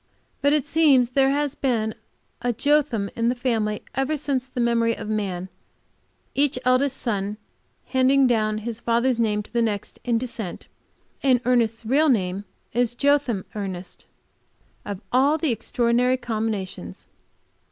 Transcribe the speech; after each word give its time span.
But 0.41 0.51
it 0.51 0.65
seems 0.65 1.09
there 1.09 1.29
has 1.29 1.53
been 1.53 1.93
a 2.41 2.51
Jotham 2.53 3.11
in 3.15 3.29
the 3.29 3.35
family 3.35 3.83
ever 3.93 4.17
since 4.17 4.47
the 4.47 4.59
memory 4.59 4.97
of 4.97 5.07
man, 5.07 5.47
each 6.33 6.57
eldest 6.65 6.97
son 6.97 7.37
handing 7.85 8.25
down 8.25 8.57
his 8.65 8.79
father's 8.79 9.19
name 9.19 9.43
to 9.43 9.53
the 9.53 9.61
next 9.61 9.99
in 10.03 10.17
descent, 10.17 10.67
and 11.21 11.39
Ernest's 11.45 11.85
real 11.85 12.09
name 12.09 12.45
is 12.73 12.95
Jotham 12.95 13.45
Ernest 13.53 14.07
of 14.85 15.01
all 15.13 15.37
the 15.37 15.51
extraordinary 15.51 16.17
combinations! 16.17 17.05